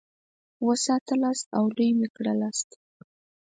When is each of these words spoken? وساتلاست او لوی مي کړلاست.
وساتلاست 0.67 1.47
او 1.57 1.63
لوی 1.75 1.89
مي 1.99 2.07
کړلاست. 2.15 2.69